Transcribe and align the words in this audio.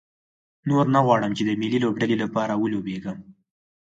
نور 0.69 0.85
نه 0.95 0.99
غواړم 1.05 1.31
چې 1.37 1.43
د 1.45 1.51
ملي 1.61 1.79
لوبډلې 1.83 2.15
لپاره 2.23 2.53
ولوبېږم. 2.57 3.17